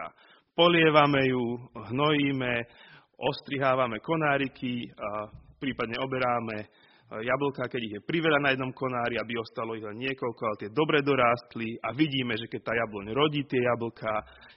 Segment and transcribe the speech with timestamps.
[0.00, 0.12] dobrá.
[0.54, 2.52] Polievame ju, hnojíme,
[3.16, 4.88] ostrihávame konáriky,
[5.60, 6.68] prípadne oberáme
[7.10, 10.70] jablka, keď ich je priveľa na jednom konári, aby ostalo ich len niekoľko, ale tie
[10.70, 14.10] dobre dorástli a vidíme, že keď tá jabloň rodí tie jablka,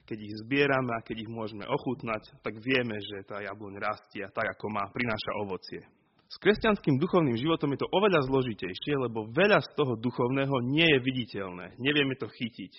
[0.05, 4.47] keď ich zbierame a keď ich môžeme ochutnať, tak vieme, že tá jabloň rastie tak,
[4.59, 5.81] ako má, prináša ovocie.
[6.29, 10.99] S kresťanským duchovným životom je to oveľa zložitejšie, lebo veľa z toho duchovného nie je
[10.99, 11.77] viditeľné.
[11.77, 12.73] Nevieme to chytiť.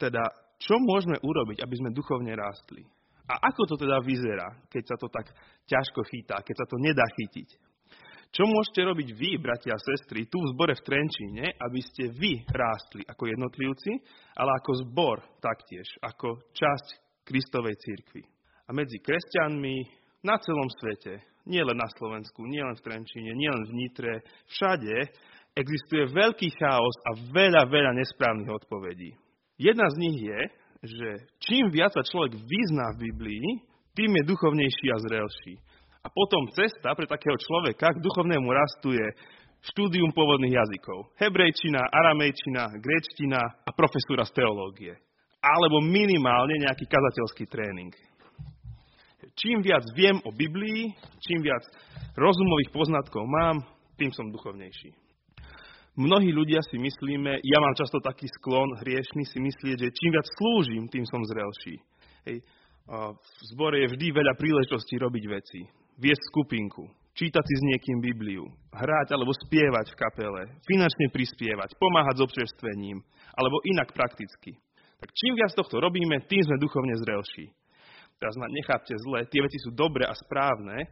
[0.00, 0.24] Teda,
[0.56, 2.84] čo môžeme urobiť, aby sme duchovne rástli?
[3.26, 5.26] A ako to teda vyzerá, keď sa to tak
[5.66, 7.48] ťažko chytá, keď sa to nedá chytiť?
[8.30, 12.42] Čo môžete robiť vy, bratia a sestry, tu v zbore v Trenčíne, aby ste vy
[12.50, 13.92] rástli ako jednotlivci,
[14.36, 16.86] ale ako zbor taktiež, ako časť
[17.24, 18.22] Kristovej cirkvi.
[18.66, 19.76] A medzi kresťanmi
[20.26, 24.14] na celom svete, nie len na Slovensku, nie len v Trenčíne, nie len v Nitre,
[24.50, 24.94] všade
[25.56, 29.25] existuje veľký chaos a veľa, veľa nesprávnych odpovedí.
[29.56, 30.40] Jedna z nich je,
[30.84, 31.08] že
[31.40, 33.46] čím viac sa človek vyzná v Biblii,
[33.96, 35.54] tým je duchovnejší a zrelší.
[36.04, 39.06] A potom cesta pre takého človeka k duchovnému rastu je
[39.72, 41.10] štúdium pôvodných jazykov.
[41.18, 44.94] Hebrejčina, aramejčina, gréčtina a profesúra z teológie.
[45.40, 47.92] Alebo minimálne nejaký kazateľský tréning.
[49.34, 50.92] Čím viac viem o Biblii,
[51.24, 51.64] čím viac
[52.14, 53.64] rozumových poznatkov mám,
[53.96, 55.05] tým som duchovnejší.
[55.96, 60.28] Mnohí ľudia si myslíme, ja mám často taký sklon hriešný si myslieť, že čím viac
[60.28, 61.80] slúžim, tým som zrelší.
[62.28, 62.38] Hej.
[62.86, 65.60] V zbore je vždy veľa príležitostí robiť veci
[65.96, 66.84] viesť skupinku,
[67.16, 73.00] čítať si s niekým Bibliu, hrať alebo spievať v kapele, finančne prispievať, pomáhať s občerstvením,
[73.32, 74.60] alebo inak prakticky.
[75.00, 77.52] Tak čím viac tohto robíme, tým sme duchovne zrelší.
[78.20, 80.88] Teraz ma nechápte zle, tie veci sú dobré a správne,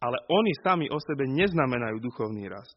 [0.00, 2.76] ale oni sami o sebe neznamenajú duchovný rast.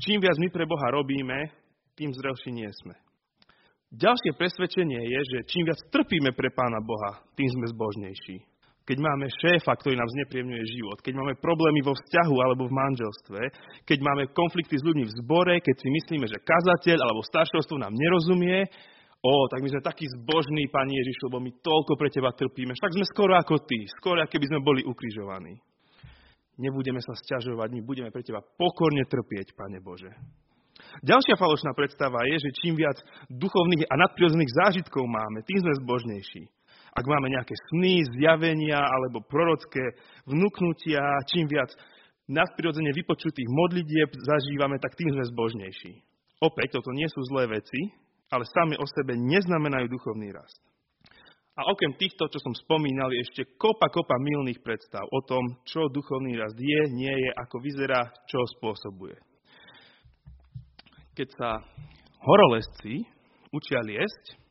[0.00, 1.52] Čím viac my pre Boha robíme,
[1.96, 2.94] tým zrelší nie sme.
[3.92, 9.26] Ďalšie presvedčenie je, že čím viac trpíme pre Pána Boha, tým sme zbožnejší keď máme
[9.42, 13.40] šéfa, ktorý nám znepríjemňuje život, keď máme problémy vo vzťahu alebo v manželstve,
[13.82, 17.90] keď máme konflikty s ľuďmi v zbore, keď si myslíme, že kazateľ alebo staršovstvo nám
[17.90, 18.62] nerozumie,
[19.26, 22.78] o, tak my sme takí zbožní, Pani Ježiš, lebo my toľko pre Teba trpíme.
[22.78, 25.58] Však sme skoro ako Ty, skoro ako keby sme boli ukrižovaní.
[26.56, 30.12] Nebudeme sa sťažovať, my budeme pre Teba pokorne trpieť, Pane Bože.
[31.04, 32.96] Ďalšia falošná predstava je, že čím viac
[33.28, 36.48] duchovných a nadprirodzených zážitkov máme, tým sme zbožnejší
[36.96, 41.68] ak máme nejaké sny, zjavenia alebo prorocké vnúknutia, čím viac
[42.24, 45.92] nadprirodzene vypočutých modlitieb zažívame, tak tým sme zbožnejší.
[46.40, 47.92] Opäť, toto nie sú zlé veci,
[48.32, 50.58] ale sami o sebe neznamenajú duchovný rast.
[51.56, 55.88] A okrem týchto, čo som spomínal, je ešte kopa, kopa milných predstav o tom, čo
[55.88, 59.16] duchovný rast je, nie je, ako vyzerá, čo spôsobuje.
[61.16, 61.64] Keď sa
[62.20, 63.08] horolezci
[63.56, 64.46] učia liesť,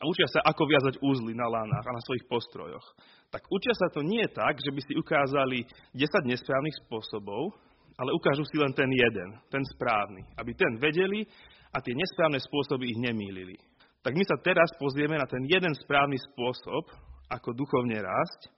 [0.00, 2.86] a učia sa, ako viazať úzly na lánach a na svojich postrojoch.
[3.28, 7.52] Tak učia sa to nie tak, že by si ukázali 10 nesprávnych spôsobov,
[8.00, 11.28] ale ukážu si len ten jeden, ten správny, aby ten vedeli
[11.68, 13.60] a tie nesprávne spôsoby ich nemýlili.
[14.00, 16.88] Tak my sa teraz pozrieme na ten jeden správny spôsob,
[17.28, 18.48] ako duchovne rásť.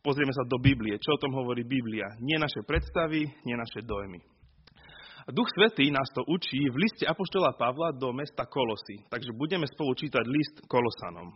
[0.00, 2.16] Pozrieme sa do Biblie, čo o tom hovorí Biblia.
[2.24, 4.22] Nie naše predstavy, nie naše dojmy.
[5.26, 9.02] Duch Svetý nás to učí v liste Apoštola Pavla do mesta Kolosy.
[9.10, 11.34] Takže budeme spolu čítať list Kolosanom.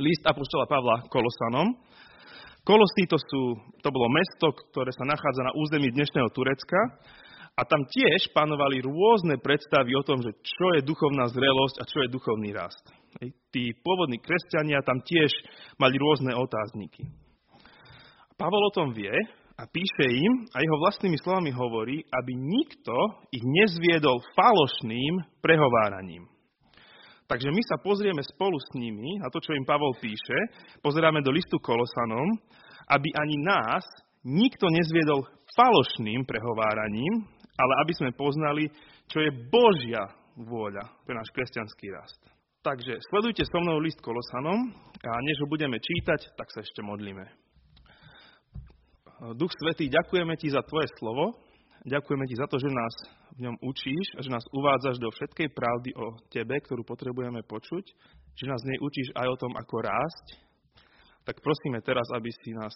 [0.00, 1.76] List Apoštola Pavla Kolosanom.
[2.64, 6.80] Kolosy to, sú, to bolo mesto, ktoré sa nachádza na území dnešného Turecka.
[7.56, 11.98] A tam tiež panovali rôzne predstavy o tom, že čo je duchovná zrelosť a čo
[12.04, 12.84] je duchovný rast.
[13.48, 15.32] Tí pôvodní kresťania tam tiež
[15.80, 17.08] mali rôzne otázniky.
[18.36, 19.12] Pavol o tom vie
[19.56, 22.92] a píše im a jeho vlastnými slovami hovorí, aby nikto
[23.32, 26.28] ich nezviedol falošným prehováraním.
[27.26, 30.38] Takže my sa pozrieme spolu s nimi na to, čo im Pavol píše,
[30.84, 32.36] pozeráme do listu Kolosanom,
[32.92, 33.82] aby ani nás
[34.22, 38.68] nikto nezviedol falošným prehováraním, ale aby sme poznali,
[39.08, 40.04] čo je Božia
[40.36, 42.20] vôľa pre náš kresťanský rast.
[42.60, 47.24] Takže sledujte so mnou list Kolosanom a než ho budeme čítať, tak sa ešte modlíme.
[49.38, 51.40] Duch Svetý, ďakujeme Ti za Tvoje slovo,
[51.88, 52.94] ďakujeme Ti za to, že nás
[53.38, 57.84] v ňom učíš a že nás uvádzaš do všetkej pravdy o Tebe, ktorú potrebujeme počuť,
[58.36, 60.26] že nás nej učíš aj o tom, ako rásť.
[61.24, 62.74] Tak prosíme teraz, aby si nás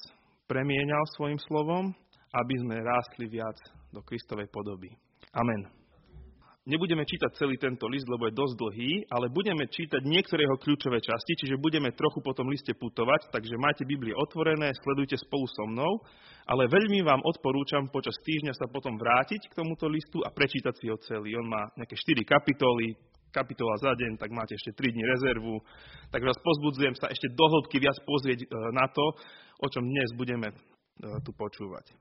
[0.49, 1.93] premienial svojim slovom,
[2.31, 3.58] aby sme rástli viac
[3.92, 4.90] do Kristovej podoby.
[5.34, 5.81] Amen.
[6.69, 11.00] Nebudeme čítať celý tento list, lebo je dosť dlhý, ale budeme čítať niektoré jeho kľúčové
[11.00, 15.64] časti, čiže budeme trochu po tom liste putovať, takže máte Biblie otvorené, sledujte spolu so
[15.64, 16.04] mnou,
[16.44, 20.93] ale veľmi vám odporúčam počas týždňa sa potom vrátiť k tomuto listu a prečítať si
[20.93, 21.32] ho celý.
[21.40, 22.93] On má nejaké 4 kapitoly,
[23.32, 25.64] kapitola za deň, tak máte ešte 3 dní rezervu.
[26.12, 28.46] Takže vás pozbudzujem sa ešte do hĺbky viac pozrieť e,
[28.76, 29.04] na to,
[29.64, 30.52] o čom dnes budeme
[31.25, 31.87] tu počúvať.
[31.91, 31.94] E,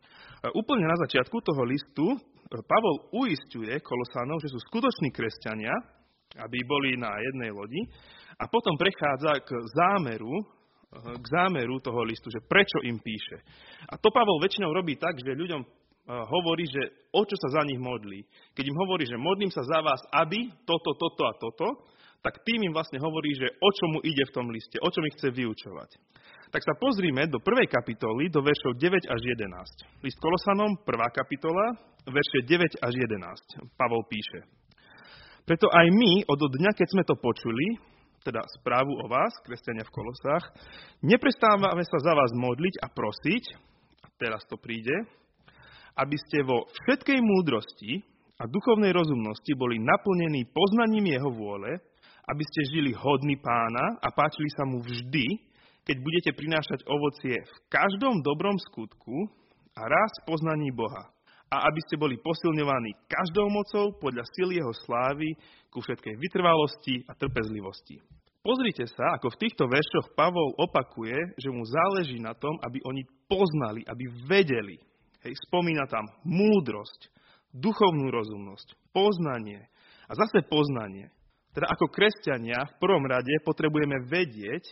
[0.56, 2.06] úplne na začiatku toho listu
[2.50, 5.74] Pavol uistuje Kolosanov, že sú skutoční kresťania,
[6.42, 7.82] aby boli na jednej lodi
[8.42, 10.34] a potom prechádza k zámeru,
[11.22, 13.38] k zámeru toho listu, že prečo im píše.
[13.86, 15.62] A to Pavol väčšinou robí tak, že ľuďom
[16.10, 18.26] hovorí, že o čo sa za nich modlí.
[18.58, 21.68] Keď im hovorí, že modlím sa za vás, aby toto, toto a toto,
[22.26, 25.00] tak tým im vlastne hovorí, že o čo mu ide v tom liste, o čo
[25.06, 25.90] mi chce vyučovať.
[26.50, 30.02] Tak sa pozrime do prvej kapitoly, do veršov 9 až 11.
[30.02, 31.78] List Kolosanom, prvá kapitola,
[32.10, 33.70] verše 9 až 11.
[33.78, 34.50] Pavol píše.
[35.46, 37.78] Preto aj my od dňa, keď sme to počuli,
[38.26, 40.50] teda správu o vás, kresťania v Kolosách,
[41.06, 43.44] neprestávame sa za vás modliť a prosiť,
[44.02, 45.06] a teraz to príde,
[46.02, 48.02] aby ste vo všetkej múdrosti
[48.42, 51.78] a duchovnej rozumnosti boli naplnení poznaním jeho vôle,
[52.26, 55.49] aby ste žili hodný pána a páčili sa mu vždy,
[55.90, 59.26] keď budete prinášať ovocie v každom dobrom skutku
[59.74, 61.10] a raz poznaní Boha.
[61.50, 65.34] A aby ste boli posilňovaní každou mocou podľa sily jeho slávy
[65.74, 67.98] ku všetkej vytrvalosti a trpezlivosti.
[68.46, 73.02] Pozrite sa, ako v týchto veršoch Pavol opakuje, že mu záleží na tom, aby oni
[73.26, 74.78] poznali, aby vedeli,
[75.26, 77.12] Hej, spomína tam múdrosť,
[77.52, 79.68] duchovnú rozumnosť, poznanie
[80.06, 81.12] a zase poznanie.
[81.52, 84.64] Teda ako kresťania v prvom rade potrebujeme vedieť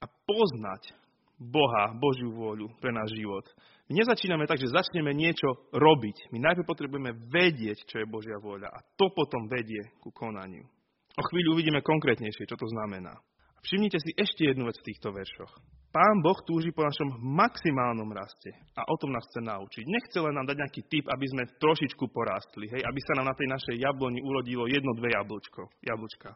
[0.00, 0.96] a poznať
[1.40, 3.44] Boha, Božiu vôľu pre náš život.
[3.88, 6.32] My nezačíname tak, že začneme niečo robiť.
[6.36, 10.68] My najprv potrebujeme vedieť, čo je Božia vôľa a to potom vedie ku konaniu.
[11.16, 13.16] O chvíľu uvidíme konkrétnejšie, čo to znamená.
[13.60, 15.52] Všimnite si ešte jednu vec v týchto veršoch.
[15.90, 19.84] Pán Boh túži po našom maximálnom raste a o tom nás chce naučiť.
[19.90, 23.34] Nechce len nám dať nejaký tip, aby sme trošičku porástli, hej, aby sa nám na
[23.34, 26.30] tej našej jabloni urodilo jedno, dve jablčko, jablčka.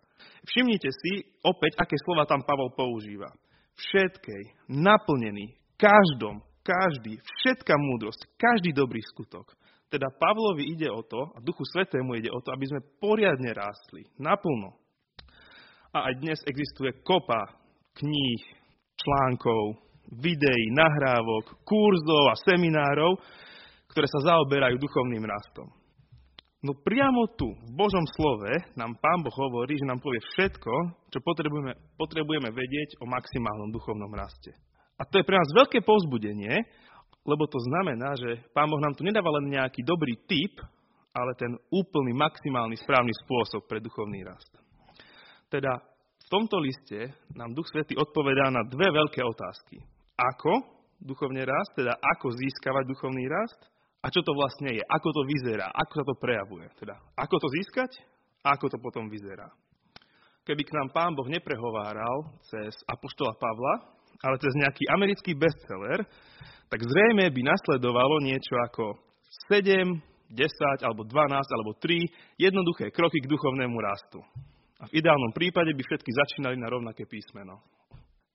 [0.50, 3.30] Všimnite si opäť, aké slova tam Pavol používa.
[3.74, 9.52] Všetkej, naplnený, každom, každý, všetká múdrosť, každý dobrý skutok.
[9.90, 14.06] Teda Pavlovi ide o to, a Duchu Svetému ide o to, aby sme poriadne rástli,
[14.18, 14.74] naplno.
[15.94, 17.46] A aj dnes existuje kopa
[17.94, 18.42] kníh,
[18.98, 19.78] článkov,
[20.18, 23.18] videí, nahrávok, kurzov a seminárov,
[23.90, 25.70] ktoré sa zaoberajú duchovným rastom.
[26.64, 30.72] No priamo tu, v Božom slove, nám Pán Boh hovorí, že nám povie všetko,
[31.12, 34.56] čo potrebujeme, potrebujeme vedieť o maximálnom duchovnom raste.
[34.96, 36.64] A to je pre nás veľké povzbudenie,
[37.28, 40.56] lebo to znamená, že Pán Boh nám tu nedáva len nejaký dobrý typ,
[41.12, 44.56] ale ten úplný, maximálny, správny spôsob pre duchovný rast.
[45.52, 45.76] Teda
[46.16, 49.84] v tomto liste nám Duch Svetý odpovedá na dve veľké otázky.
[50.16, 50.64] Ako
[50.96, 53.73] duchovne rast, teda ako získavať duchovný rast
[54.04, 56.68] a čo to vlastne je, ako to vyzerá, ako sa to prejavuje.
[56.76, 57.90] Teda ako to získať
[58.44, 59.48] a ako to potom vyzerá.
[60.44, 66.04] Keby k nám Pán Boh neprehováral cez Apoštola Pavla, ale cez nejaký americký bestseller,
[66.68, 68.92] tak zrejme by nasledovalo niečo ako
[69.48, 69.88] 7,
[70.28, 74.20] 10 alebo 12 alebo 3 jednoduché kroky k duchovnému rastu.
[74.84, 77.64] A v ideálnom prípade by všetky začínali na rovnaké písmeno.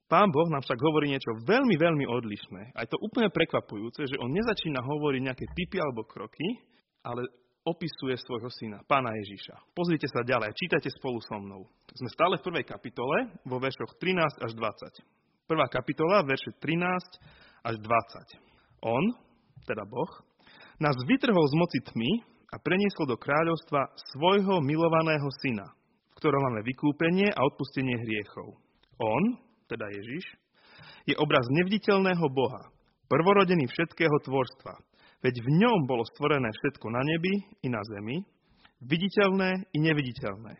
[0.10, 2.74] Pán Boh nám však hovorí niečo veľmi, veľmi odlišné.
[2.74, 6.58] A je to úplne prekvapujúce, že on nezačína hovoriť nejaké typy alebo kroky,
[7.06, 7.30] ale
[7.62, 9.78] opisuje svojho syna, pána Ježiša.
[9.78, 11.70] Pozrite sa ďalej, čítajte spolu so mnou.
[11.94, 15.46] Sme stále v prvej kapitole, vo veršoch 13 až 20.
[15.46, 18.90] Prvá kapitola, verše 13 až 20.
[18.90, 19.04] On,
[19.69, 20.10] teda Boh,
[20.81, 22.12] nás vytrhol z moci tmy
[22.50, 25.69] a preniesol do kráľovstva svojho milovaného syna,
[26.18, 28.57] ktorom máme vykúpenie a odpustenie hriechov.
[28.98, 29.24] On,
[29.69, 30.26] teda Ježiš,
[31.06, 32.73] je obraz neviditeľného Boha,
[33.06, 34.73] prvorodený všetkého tvorstva.
[35.21, 38.23] Veď v ňom bolo stvorené všetko na nebi i na zemi,
[38.81, 40.54] viditeľné i neviditeľné,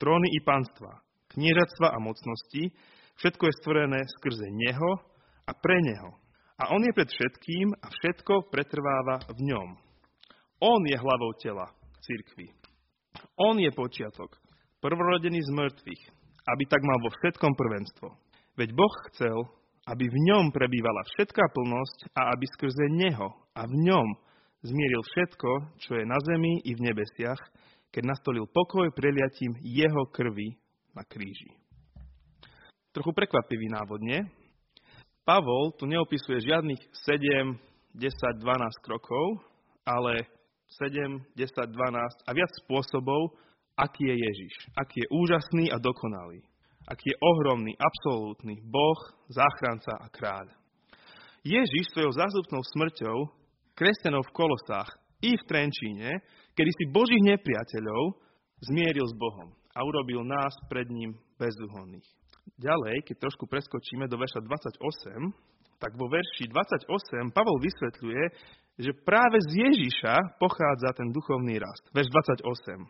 [0.00, 1.04] tróny i pánstva,
[1.36, 2.72] kniežatstva a mocnosti,
[3.20, 4.90] všetko je stvorené skrze Neho
[5.44, 6.16] a pre Neho.
[6.56, 9.68] A On je pred všetkým a všetko pretrváva v ňom.
[10.64, 11.68] On je hlavou tela,
[12.00, 12.48] cirkvi.
[13.36, 14.32] On je počiatok,
[14.80, 16.02] prvorodený z mŕtvych,
[16.48, 18.08] aby tak mal vo všetkom prvenstvo.
[18.56, 19.36] Veď Boh chcel,
[19.84, 24.08] aby v ňom prebývala všetká plnosť a aby skrze Neho a v ňom
[24.64, 25.50] zmieril všetko,
[25.84, 27.38] čo je na zemi i v nebesiach,
[27.92, 30.56] keď nastolil pokoj preliatím Jeho krvi
[30.96, 31.52] na kríži.
[32.96, 34.24] Trochu prekvapivý návodne.
[35.28, 37.60] Pavol tu neopisuje žiadnych 7,
[37.92, 39.44] 10, 12 krokov,
[39.84, 40.24] ale
[40.80, 43.36] 7, 10, 12 a viac spôsobov,
[43.76, 46.40] aký je Ježiš, aký je úžasný a dokonalý,
[46.86, 50.46] aký je ohromný, absolútny Boh, záchranca a kráľ.
[51.46, 53.16] Ježiš svojou zázupnou smrťou
[53.78, 54.90] kresťanov v Kolosách
[55.22, 56.10] i v Trenčíne,
[56.58, 58.18] kedy si Božích nepriateľov
[58.66, 59.52] zmieril s Bohom.
[59.76, 62.08] a urobil nás pred ním bezúhonných.
[62.56, 64.80] Ďalej, keď trošku preskočíme do verša 28,
[65.76, 68.22] tak vo verši 28 Pavol vysvetľuje,
[68.80, 71.84] že práve z Ježiša pochádza ten duchovný rast.
[71.92, 72.08] Verš
[72.40, 72.88] 28.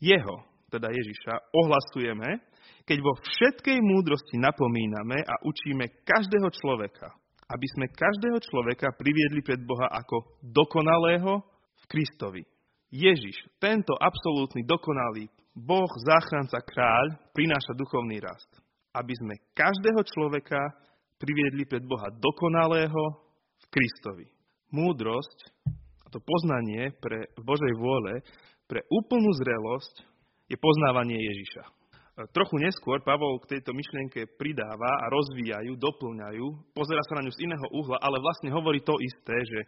[0.00, 0.36] Jeho,
[0.72, 2.40] teda Ježiša, ohlasujeme,
[2.84, 7.12] keď vo všetkej múdrosti napomíname a učíme každého človeka,
[7.50, 11.42] aby sme každého človeka priviedli pred Boha ako dokonalého
[11.80, 12.42] v Kristovi.
[12.90, 18.50] Ježiš, tento absolútny dokonalý Boh, záchranca, kráľ, prináša duchovný rast.
[18.94, 20.58] Aby sme každého človeka
[21.18, 23.02] priviedli pred Boha dokonalého
[23.58, 24.26] v Kristovi.
[24.70, 25.38] Múdrosť,
[26.02, 28.22] a to poznanie pre Božej vôle,
[28.70, 29.94] pre úplnú zrelosť
[30.46, 31.79] je poznávanie Ježiša.
[32.28, 36.46] Trochu neskôr Pavol k tejto myšlienke pridáva a rozvíjajú, doplňajú,
[36.76, 39.60] pozera sa na ňu z iného uhla, ale vlastne hovorí to isté, že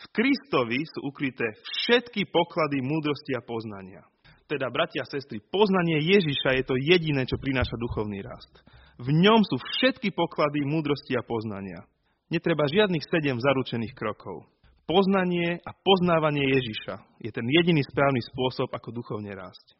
[0.00, 4.02] v Kristovi sú ukryté všetky poklady múdrosti a poznania
[4.50, 8.50] teda, bratia a sestry, poznanie Ježiša je to jediné, čo prináša duchovný rast.
[8.98, 11.86] V ňom sú všetky poklady múdrosti a poznania.
[12.26, 14.50] Netreba žiadnych sedem zaručených krokov.
[14.90, 19.78] Poznanie a poznávanie Ježiša je ten jediný správny spôsob, ako duchovne rásť.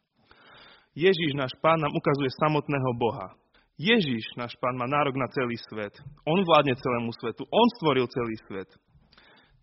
[0.91, 3.31] Ježiš, náš pán, nám ukazuje samotného Boha.
[3.79, 5.95] Ježiš, náš pán, má nárok na celý svet.
[6.27, 7.47] On vládne celému svetu.
[7.47, 8.69] On stvoril celý svet.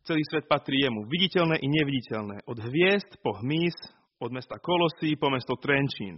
[0.08, 2.49] Celý svet patrí jemu, viditeľné i neviditeľné.
[2.49, 3.76] Od hviezd po hmyz,
[4.25, 6.16] od mesta Kolosí po mesto Trenčín.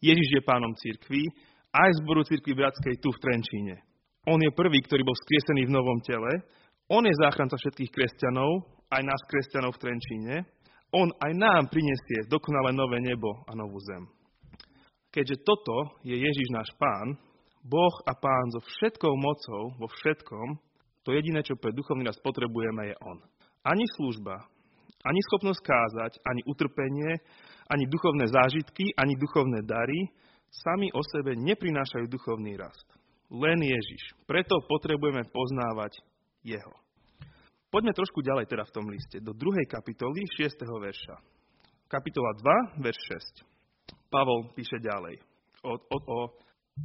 [0.00, 1.22] Ježiš je pánom cirkvi,
[1.76, 3.84] aj zboru cirkvi bratskej tu v Trenčíne.
[4.24, 6.32] On je prvý, ktorý bol skriesený v novom tele.
[6.88, 10.34] On je záchranca všetkých kresťanov, aj nás kresťanov v Trenčíne.
[10.94, 14.06] On aj nám prinesie dokonale nové nebo a novú zem.
[15.10, 17.16] Keďže toto je Ježiš náš pán,
[17.66, 20.46] Boh a pán so všetkou mocou, vo všetkom,
[21.02, 23.18] to jediné, čo pre duchovný nás potrebujeme, je On.
[23.66, 24.46] Ani služba,
[25.02, 27.10] ani schopnosť kázať, ani utrpenie,
[27.66, 30.10] ani duchovné zážitky, ani duchovné dary
[30.50, 32.86] sami o sebe neprinášajú duchovný rast.
[33.30, 34.14] Len Ježiš.
[34.30, 35.98] Preto potrebujeme poznávať
[36.46, 36.85] Jeho.
[37.76, 40.64] Poďme trošku ďalej teda v tom liste, do druhej kapitoly 6.
[40.64, 41.12] verša.
[41.92, 42.32] Kapitola
[42.72, 43.00] 2, verš
[43.44, 44.08] 6.
[44.08, 45.20] Pavol píše ďalej
[45.60, 46.18] o, o, o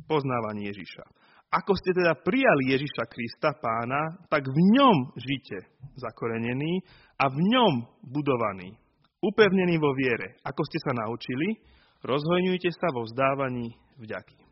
[0.04, 1.08] poznávaní Ježiša.
[1.48, 5.64] Ako ste teda prijali Ježiša Krista, pána, tak v ňom žite
[5.96, 6.84] zakorenení
[7.16, 8.76] a v ňom budovaní,
[9.24, 10.44] upevnení vo viere.
[10.44, 11.56] Ako ste sa naučili,
[12.04, 14.44] rozhojňujte sa vo vzdávaní vďaky.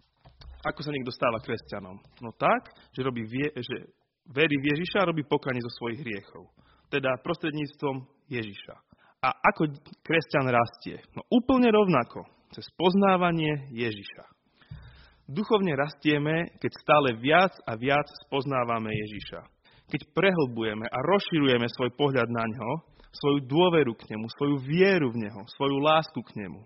[0.63, 1.99] Ako sa niekto stáva kresťanom?
[2.23, 3.98] No tak, že, robí vie, že
[4.29, 6.49] verí v Ježiša a robí pokanie zo svojich hriechov.
[6.89, 8.75] Teda prostredníctvom Ježiša.
[9.19, 11.03] A ako kresťan rastie?
[11.11, 12.23] No úplne rovnako,
[12.55, 14.25] cez poznávanie Ježiša.
[15.29, 19.45] Duchovne rastieme, keď stále viac a viac spoznávame Ježiša.
[19.89, 22.71] Keď prehlbujeme a rozširujeme svoj pohľad na ňo,
[23.13, 26.61] svoju dôveru k nemu, svoju vieru v neho, svoju lásku k nemu.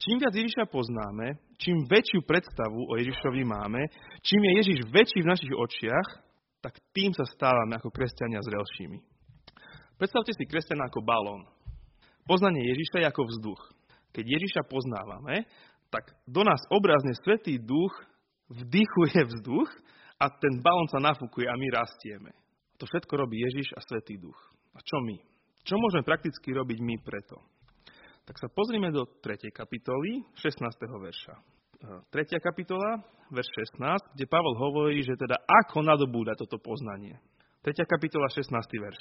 [0.00, 3.84] Čím viac Ježiša poznáme, čím väčšiu predstavu o Ježišovi máme,
[4.24, 6.08] čím je Ježiš väčší v našich očiach,
[6.60, 8.98] tak tým sa stávame ako kresťania zrelšími.
[9.96, 11.44] Predstavte si kresťana ako balón.
[12.24, 13.62] Poznanie Ježiša je ako vzduch.
[14.16, 15.44] Keď Ježiša poznávame,
[15.92, 17.92] tak do nás obrazne Svetý Duch
[18.48, 19.68] vdychuje vzduch
[20.20, 22.32] a ten balón sa nafúkuje a my rastieme.
[22.80, 24.36] To všetko robí Ježiš a Svetý Duch.
[24.72, 25.16] A čo my?
[25.64, 27.36] Čo môžeme prakticky robiť my preto?
[28.24, 29.52] Tak sa pozrime do 3.
[29.52, 30.64] kapitoly, 16.
[30.80, 31.34] verša.
[31.80, 32.04] 3.
[32.44, 33.00] kapitola,
[33.32, 37.16] verš 16, kde Pavel hovorí, že teda ako nadobúda toto poznanie.
[37.64, 37.72] 3.
[37.88, 38.52] kapitola, 16.
[38.52, 39.00] verš.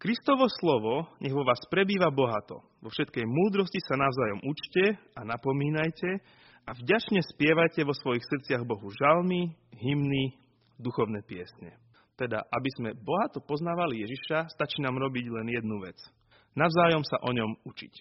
[0.00, 2.64] Kristovo slovo nech vo vás prebýva bohato.
[2.80, 6.24] Vo všetkej múdrosti sa navzájom učte a napomínajte
[6.64, 10.32] a vďačne spievajte vo svojich srdciach Bohu žalmy, hymny,
[10.80, 11.76] duchovné piesne.
[12.16, 16.00] Teda, aby sme bohato poznávali Ježiša, stačí nám robiť len jednu vec.
[16.56, 17.94] Navzájom sa o ňom učiť.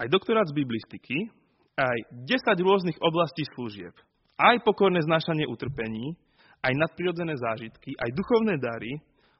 [0.00, 1.28] Aj doktorát z biblistiky,
[1.76, 3.92] aj 10 rôznych oblastí služieb,
[4.40, 6.16] aj pokorné znášanie utrpení,
[6.64, 8.96] aj nadprirodzené zážitky, aj duchovné dary,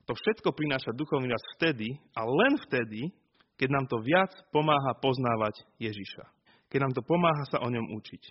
[0.06, 3.10] to všetko prináša duchovný rast vtedy a len vtedy,
[3.58, 6.24] keď nám to viac pomáha poznávať Ježiša.
[6.70, 8.22] Keď nám to pomáha sa o ňom učiť.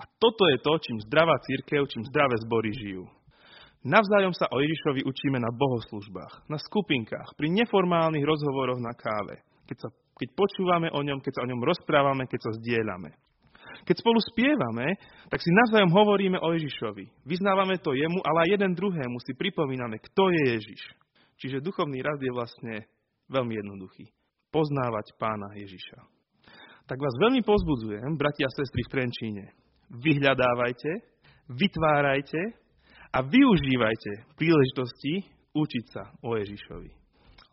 [0.00, 3.04] A toto je to, čím zdravá církev, čím zdravé zbory žijú.
[3.80, 9.76] Navzájom sa o Ježišovi učíme na bohoslužbách, na skupinkách, pri neformálnych rozhovoroch na káve, keď,
[9.80, 9.88] sa,
[10.20, 13.16] keď počúvame o ňom, keď sa o ňom rozprávame, keď sa zdieľame.
[13.86, 14.98] Keď spolu spievame,
[15.28, 17.26] tak si navzájom hovoríme o Ježišovi.
[17.26, 20.82] Vyznávame to jemu, ale aj jeden druhému si pripomíname, kto je Ježiš.
[21.40, 22.74] Čiže duchovný rast je vlastne
[23.32, 24.10] veľmi jednoduchý.
[24.52, 25.98] Poznávať pána Ježiša.
[26.90, 29.44] Tak vás veľmi pozbudzujem, bratia a sestry v Trenčíne.
[29.94, 30.90] Vyhľadávajte,
[31.54, 32.42] vytvárajte
[33.14, 36.90] a využívajte príležitosti učiť sa o Ježišovi.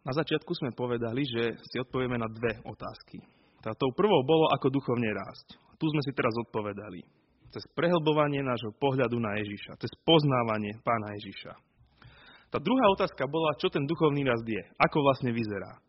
[0.07, 3.19] Na začiatku sme povedali, že si odpovieme na dve otázky.
[3.59, 5.59] Tá tou prvou bolo, ako duchovne rásť.
[5.77, 7.05] Tu sme si teraz odpovedali.
[7.53, 11.53] Cez prehlbovanie nášho pohľadu na Ježiša, cez poznávanie pána Ježiša.
[12.51, 15.79] Tá druhá otázka bola, čo ten duchovný rast je, ako vlastne vyzerá.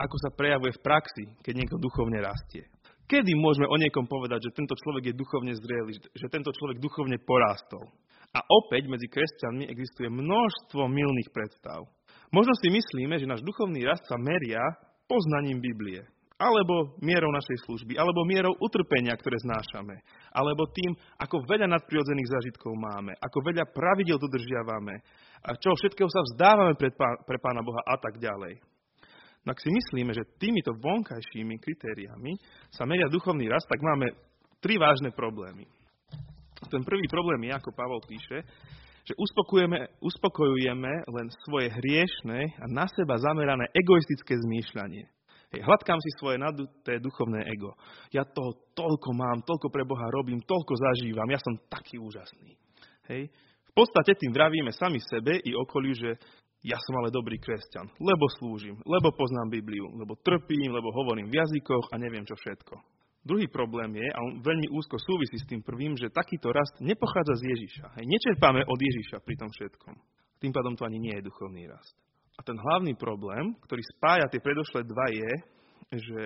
[0.00, 2.64] Ako sa prejavuje v praxi, keď niekto duchovne rastie.
[3.04, 7.20] Kedy môžeme o niekom povedať, že tento človek je duchovne zrelý, že tento človek duchovne
[7.20, 7.84] porástol?
[8.32, 11.84] A opäť medzi kresťanmi existuje množstvo milných predstav.
[12.32, 14.64] Možno si myslíme, že náš duchovný rast sa meria
[15.04, 16.02] poznaním Biblie,
[16.34, 20.02] alebo mierou našej služby, alebo mierou utrpenia, ktoré znášame,
[20.34, 20.90] alebo tým,
[21.22, 24.98] ako veľa nadprirodzených zážitkov máme, ako veľa pravidel dodržiavame,
[25.46, 28.58] a čo všetkého sa vzdávame pred pán, pre Pána Boha a tak ďalej.
[29.46, 32.32] No ak si myslíme, že týmito vonkajšími kritériami
[32.72, 34.10] sa meria duchovný rast, tak máme
[34.58, 35.68] tri vážne problémy.
[36.72, 38.40] Ten prvý problém je, ako Pavol píše,
[39.04, 39.12] že
[40.00, 45.13] uspokojujeme len svoje hriešne a na seba zamerané egoistické zmýšľanie.
[45.62, 47.76] Hladkám si svoje naduté duchovné ego.
[48.10, 52.56] Ja toho toľko mám, toľko pre Boha robím, toľko zažívam, ja som taký úžasný.
[53.12, 53.30] Hej.
[53.68, 56.10] V podstate tým vravíme sami sebe i okoliu, že
[56.64, 61.36] ja som ale dobrý kresťan, lebo slúžim, lebo poznám Bibliu, lebo trpím, lebo hovorím v
[61.36, 62.74] jazykoch a neviem čo všetko.
[63.24, 67.40] Druhý problém je, a on veľmi úzko súvisí s tým prvým, že takýto rast nepochádza
[67.40, 67.86] z Ježiša.
[68.00, 69.96] Hej, nečerpáme od Ježiša pri tom všetkom.
[70.40, 72.03] Tým pádom to ani nie je duchovný rast.
[72.34, 75.32] A ten hlavný problém, ktorý spája tie predošlé dva, je,
[75.94, 76.20] že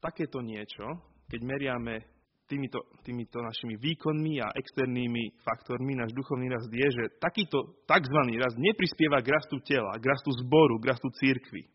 [0.00, 0.84] takéto niečo,
[1.32, 2.04] keď meriame
[2.46, 8.18] týmito, týmito našimi výkonmi a externými faktormi, náš duchovný rast je, že takýto tzv.
[8.38, 11.66] rast neprispieva k rastu tela, k rastu zboru, k rastu církvy.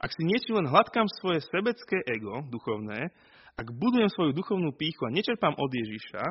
[0.00, 3.12] Ak si niečo len hladkám svoje sebecké ego duchovné,
[3.58, 6.24] ak budujem svoju duchovnú píchu a nečerpám od Ježiša,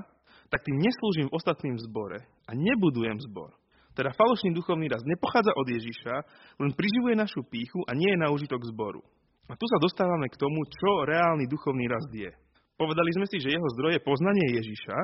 [0.50, 3.54] tak tým neslúžim v ostatným zbore a nebudujem zbor.
[4.00, 6.16] Teda falošný duchovný rast nepochádza od Ježiša,
[6.64, 9.04] len priživuje našu píchu a nie je na užitok zboru.
[9.52, 12.32] A tu sa dostávame k tomu, čo reálny duchovný rast je.
[12.80, 14.98] Povedali sme si, že jeho zdroj je poznanie Ježiša.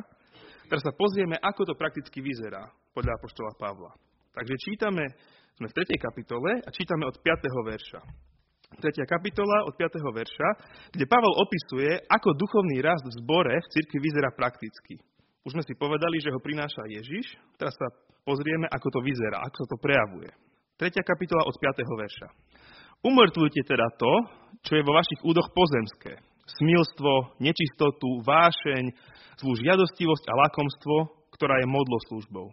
[0.72, 3.92] Teraz sa pozrieme, ako to prakticky vyzerá podľa apoštola Pavla.
[4.32, 5.12] Takže čítame,
[5.60, 6.00] sme v 3.
[6.00, 7.68] kapitole a čítame od 5.
[7.68, 8.00] verša.
[8.80, 9.12] 3.
[9.12, 9.92] kapitola od 5.
[9.92, 10.48] verša,
[10.96, 15.04] kde Pavel opisuje, ako duchovný rast v zbore v cirkvi vyzerá prakticky.
[15.44, 17.88] Už sme si povedali, že ho prináša Ježiš, teraz sa
[18.26, 20.30] pozrieme, ako to vyzerá, ako sa to prejavuje.
[20.82, 20.92] 3.
[21.06, 21.86] kapitola od 5.
[21.86, 22.28] verša.
[23.06, 24.14] Umrtvujte teda to,
[24.66, 26.20] čo je vo vašich údoch pozemské.
[26.58, 28.92] Smilstvo, nečistotu, vášeň,
[29.40, 30.96] zlú žiadostivosť a lakomstvo,
[31.38, 32.50] ktorá je modloslužbou.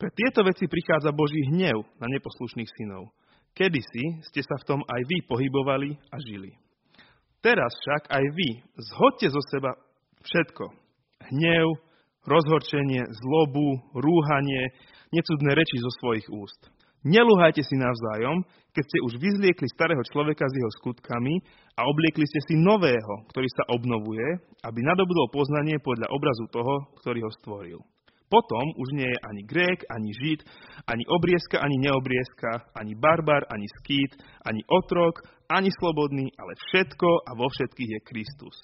[0.00, 3.12] Pre tieto veci prichádza Boží hnev na neposlušných synov.
[3.52, 6.56] Kedysi ste sa v tom aj vy pohybovali a žili.
[7.40, 9.72] Teraz však aj vy zhodte zo seba
[10.24, 10.64] všetko.
[11.28, 11.66] Hnev,
[12.26, 14.72] rozhorčenie, zlobu, rúhanie,
[15.12, 16.60] necudné reči zo svojich úst.
[17.00, 18.44] Neluhajte si navzájom,
[18.76, 21.40] keď ste už vyzliekli starého človeka s jeho skutkami
[21.72, 24.36] a obliekli ste si nového, ktorý sa obnovuje,
[24.68, 27.80] aby nadobudol poznanie podľa obrazu toho, ktorý ho stvoril.
[28.30, 30.40] Potom už nie je ani Grék, ani Žid,
[30.86, 34.14] ani obriezka, ani neobriezka, ani barbar, ani skýt,
[34.46, 35.18] ani otrok,
[35.50, 38.56] ani slobodný, ale všetko a vo všetkých je Kristus.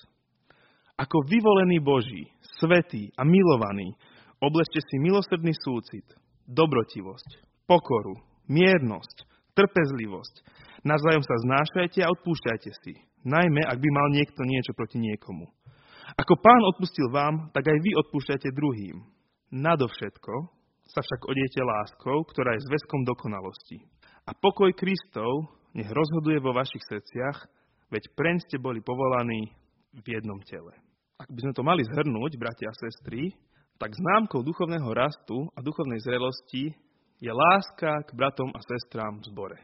[0.97, 3.95] Ako vyvolený Boží, svetý a milovaný,
[4.41, 6.07] oblečte si milosrdný súcit,
[6.47, 8.17] dobrotivosť, pokoru,
[8.47, 9.17] miernosť,
[9.57, 10.35] trpezlivosť.
[10.87, 12.95] Navzájom sa znášajte a odpúšťajte si,
[13.27, 15.51] najmä ak by mal niekto niečo proti niekomu.
[16.15, 19.03] Ako pán odpustil vám, tak aj vy odpúšťajte druhým.
[19.51, 20.35] Nadovšetko
[20.87, 23.83] sa však odiete láskou, ktorá je zväzkom dokonalosti.
[24.27, 27.39] A pokoj Kristov nech rozhoduje vo vašich srdciach,
[27.91, 29.51] veď preň ste boli povolaní
[29.99, 30.86] v jednom tele.
[31.17, 33.33] Ak by sme to mali zhrnúť, bratia a sestry,
[33.81, 36.73] tak známkou duchovného rastu a duchovnej zrelosti
[37.17, 39.59] je láska k bratom a sestrám v zbore.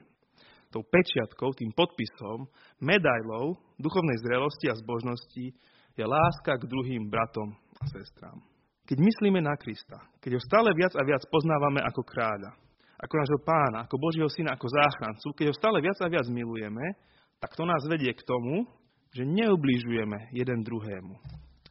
[0.73, 2.49] Tou pečiatkou, tým podpisom,
[2.81, 5.53] medailou duchovnej zrelosti a zbožnosti
[5.93, 8.41] je láska k druhým bratom a sestrám.
[8.89, 12.57] Keď myslíme na Krista, keď ho stále viac a viac poznávame ako kráľa,
[12.97, 16.97] ako nášho pána, ako Božieho syna, ako záchrancu, keď ho stále viac a viac milujeme,
[17.37, 18.65] tak to nás vedie k tomu,
[19.13, 21.15] že neubližujeme jeden druhému.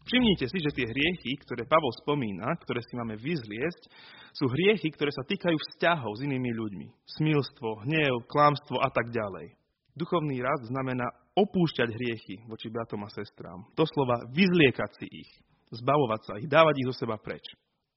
[0.01, 3.83] Všimnite si, že tie hriechy, ktoré Pavol spomína, ktoré si máme vyzliesť,
[4.33, 6.87] sú hriechy, ktoré sa týkajú vzťahov s inými ľuďmi.
[7.21, 9.53] Smilstvo, hnev, klamstvo a tak ďalej.
[9.93, 11.05] Duchovný rast znamená
[11.37, 13.67] opúšťať hriechy voči bratom a sestrám.
[13.77, 15.31] Doslova vyzliekať si ich
[15.71, 17.43] zbavovať sa ich, dávať ich zo seba preč.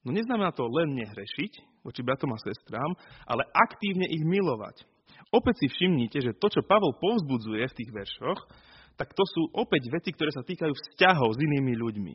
[0.07, 2.91] No neznamená to len nehrešiť voči bratom a sestrám,
[3.27, 4.85] ale aktívne ich milovať.
[5.33, 8.39] Opäť si všimnite, že to, čo Pavol povzbudzuje v tých veršoch,
[8.95, 12.13] tak to sú opäť veci, ktoré sa týkajú vzťahov s inými ľuďmi.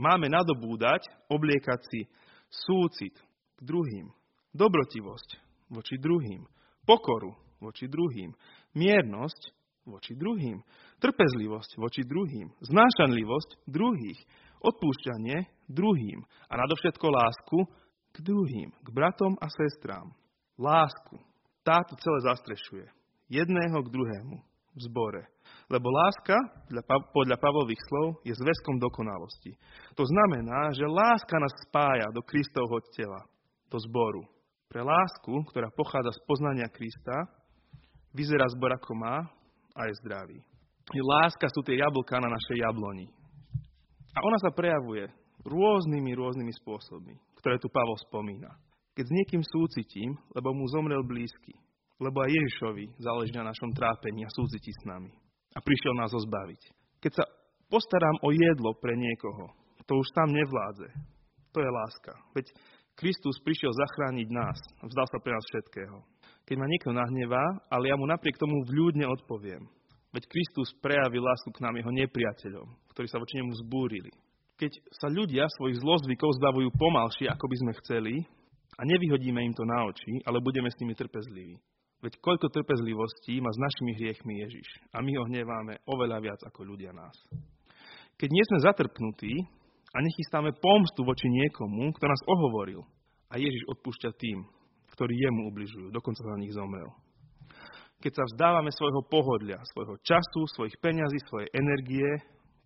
[0.00, 2.00] Máme nadobúdať, obliekať si
[2.48, 3.14] súcit
[3.56, 4.08] k druhým,
[4.56, 5.28] dobrotivosť
[5.68, 6.48] voči druhým,
[6.88, 8.32] pokoru voči druhým,
[8.72, 9.42] miernosť
[9.86, 10.58] voči druhým,
[10.98, 14.18] trpezlivosť voči druhým, znášanlivosť druhých,
[14.64, 16.24] odpúšťanie druhým.
[16.50, 17.58] A nadovšetko lásku
[18.10, 20.10] k druhým, k bratom a sestrám.
[20.56, 21.20] Lásku.
[21.62, 22.86] Táto celé zastrešuje.
[23.28, 24.45] Jedného k druhému
[24.76, 25.24] zbore.
[25.66, 26.36] Lebo láska,
[27.10, 29.56] podľa Pavlových slov, je zväzkom dokonalosti.
[29.98, 33.24] To znamená, že láska nás spája do Kristovho tela,
[33.66, 34.22] do zboru.
[34.70, 37.26] Pre lásku, ktorá pochádza z poznania Krista,
[38.14, 39.26] vyzerá zbor ako má
[39.74, 40.38] a je zdravý.
[40.94, 43.10] Láska sú tie jablká na našej jabloni.
[44.14, 45.10] A ona sa prejavuje
[45.42, 48.54] rôznymi, rôznymi spôsobmi, ktoré tu Pavol spomína.
[48.96, 51.52] Keď s niekým súcitím, lebo mu zomrel blízky,
[51.96, 55.12] lebo aj Ježišovi záleží na našom trápení a súciti s nami
[55.56, 56.60] a prišiel nás ho zbaviť.
[57.00, 57.24] Keď sa
[57.72, 59.48] postarám o jedlo pre niekoho,
[59.88, 60.88] to už tam nevládze.
[61.56, 62.12] To je láska.
[62.36, 62.52] Veď
[62.96, 65.96] Kristus prišiel zachrániť nás a vzdal sa pre nás všetkého.
[66.44, 69.64] Keď ma niekto nahnevá, ale ja mu napriek tomu vľúdne odpoviem.
[70.12, 74.12] Veď Kristus prejavil lásku k nám jeho nepriateľom, ktorí sa voči nemu zbúrili.
[74.56, 78.14] Keď sa ľudia svojich zlozvykov zbavujú pomalšie, ako by sme chceli,
[78.76, 81.56] a nevyhodíme im to na oči, ale budeme s nimi trpezliví.
[82.06, 84.68] Veď koľko trpezlivostí má s našimi hriechmi Ježiš.
[84.94, 87.18] A my ho hneváme oveľa viac ako ľudia nás.
[88.14, 89.34] Keď nie sme zatrpnutí
[89.90, 92.86] a nechystáme pomstu voči niekomu, kto nás ohovoril,
[93.26, 94.38] a Ježiš odpúšťa tým,
[94.94, 96.86] ktorí jemu ubližujú, dokonca za nich zomrel.
[97.98, 102.06] Keď sa vzdávame svojho pohodlia, svojho času, svojich peňazí, svojej energie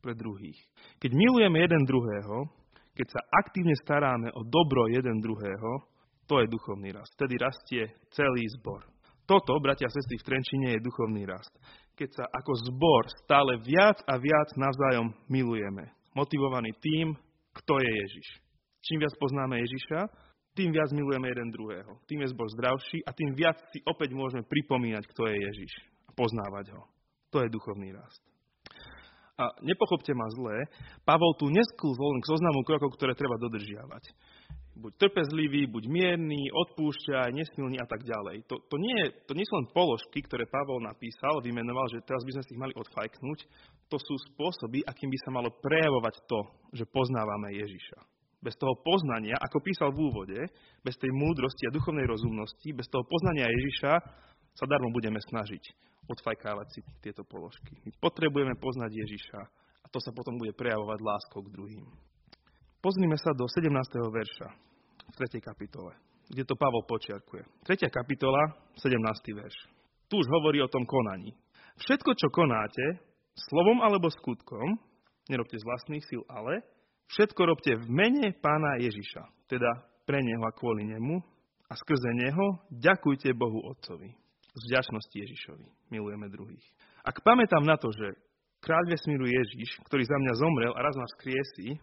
[0.05, 0.61] pre druhých.
[1.01, 2.45] Keď milujeme jeden druhého,
[2.93, 5.89] keď sa aktívne staráme o dobro jeden druhého,
[6.29, 7.17] to je duchovný rast.
[7.17, 8.85] Vtedy rastie celý zbor.
[9.31, 11.55] Toto, bratia a sestry, v Trenčine je duchovný rast.
[11.95, 15.87] Keď sa ako zbor stále viac a viac navzájom milujeme.
[16.19, 17.15] Motivovaný tým,
[17.55, 18.29] kto je Ježiš.
[18.83, 20.11] Čím viac poznáme Ježiša,
[20.59, 22.03] tým viac milujeme jeden druhého.
[22.11, 25.73] Tým je zbor zdravší a tým viac si opäť môžeme pripomínať, kto je Ježiš
[26.05, 26.83] a poznávať ho.
[27.31, 28.19] To je duchovný rast.
[29.39, 30.67] A nepochopte ma zle,
[31.07, 34.11] Pavol tu nesklzol k zoznamu krokov, ktoré treba dodržiavať
[34.77, 38.47] buď trpezlivý, buď mierny, odpúšťaj, nesmilný a tak ďalej.
[38.47, 42.39] To, to, nie, to nie sú len položky, ktoré Pavol napísal, vymenoval, že teraz by
[42.39, 43.39] sme si ich mali odfajknúť.
[43.91, 46.41] To sú spôsoby, akým by sa malo prejavovať to,
[46.77, 47.99] že poznávame Ježiša.
[48.41, 50.41] Bez toho poznania, ako písal v úvode,
[50.81, 53.93] bez tej múdrosti a duchovnej rozumnosti, bez toho poznania Ježiša
[54.57, 57.77] sa darmo budeme snažiť odfajkávať si tieto položky.
[57.87, 59.41] My potrebujeme poznať Ježiša
[59.85, 61.87] a to sa potom bude prejavovať láskou k druhým.
[62.81, 63.69] Pozrime sa do 17.
[64.09, 64.49] verša
[65.05, 65.37] v 3.
[65.45, 65.93] kapitole,
[66.33, 67.45] kde to Pavol počiarkuje.
[67.69, 67.77] 3.
[67.93, 68.97] kapitola, 17.
[69.37, 69.57] verš.
[70.09, 71.37] Tu už hovorí o tom konaní.
[71.77, 73.05] Všetko, čo konáte,
[73.37, 74.81] slovom alebo skutkom,
[75.29, 76.65] nerobte z vlastných síl, ale
[77.13, 81.21] všetko robte v mene pána Ježiša, teda pre neho a kvôli nemu
[81.69, 84.09] a skrze neho ďakujte Bohu Otcovi.
[84.57, 86.65] Z vďačnosti Ježišovi milujeme druhých.
[87.05, 88.17] Ak pamätám na to, že
[88.65, 91.77] kráľ vesmíru Ježiš, ktorý za mňa zomrel a raz ma skriesí,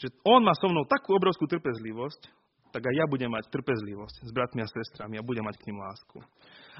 [0.00, 2.30] že on má so mnou takú obrovskú trpezlivosť,
[2.74, 5.78] tak aj ja budem mať trpezlivosť s bratmi a sestrami a budem mať k ním
[5.78, 6.18] lásku.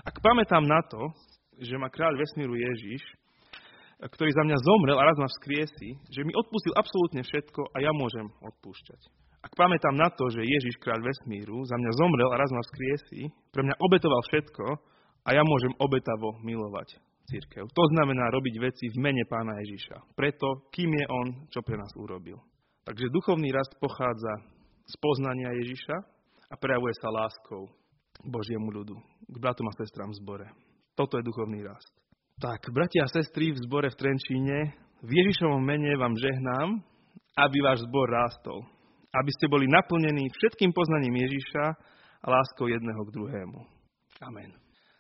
[0.03, 0.99] Ak pamätám na to,
[1.63, 3.03] že ma kráľ vesmíru Ježiš,
[4.03, 7.95] ktorý za mňa zomrel a raz ma vzkriesi, že mi odpustil absolútne všetko a ja
[7.95, 9.01] môžem odpúšťať.
[9.45, 13.29] Ak pamätám na to, že Ježiš, kráľ vesmíru, za mňa zomrel a raz ma vzkriesi,
[13.55, 14.65] pre mňa obetoval všetko
[15.25, 16.97] a ja môžem obetavo milovať
[17.29, 17.65] církev.
[17.69, 20.17] To znamená robiť veci v mene pána Ježiša.
[20.17, 22.41] Preto, kým je on, čo pre nás urobil.
[22.85, 24.45] Takže duchovný rast pochádza
[24.85, 25.97] z poznania Ježiša
[26.53, 27.73] a prejavuje sa láskou
[28.21, 30.47] k Božiemu ľudu, k bratom a sestrám v zbore.
[30.93, 31.91] Toto je duchovný rast.
[32.39, 34.59] Tak, bratia a sestry v zbore v Trenčíne,
[35.01, 36.81] v Ježišovom mene vám žehnám,
[37.37, 38.63] aby váš zbor rástol.
[39.15, 41.65] Aby ste boli naplnení všetkým poznaním Ježiša
[42.25, 43.61] a láskou jedného k druhému.
[44.25, 44.64] Amen.